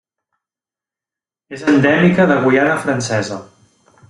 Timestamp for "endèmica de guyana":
1.75-2.77